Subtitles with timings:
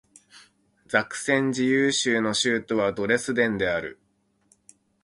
[0.87, 3.99] ザクセン自由州の州都はドレスデンである